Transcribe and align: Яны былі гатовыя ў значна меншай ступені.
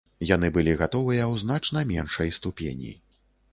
Яны 0.27 0.47
былі 0.55 0.73
гатовыя 0.79 1.27
ў 1.27 1.35
значна 1.43 1.85
меншай 1.93 2.35
ступені. 2.41 2.97